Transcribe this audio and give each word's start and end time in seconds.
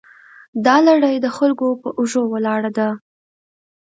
دا 0.65 0.75
لړۍ 0.87 1.15
د 1.21 1.27
خلکو 1.37 1.67
په 1.81 1.89
اوږو 1.97 2.23
ولاړه 2.33 2.71
ده. 2.77 2.89